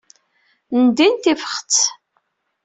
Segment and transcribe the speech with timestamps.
[0.83, 1.73] Ndin tifxet.